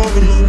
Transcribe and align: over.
over. 0.00 0.39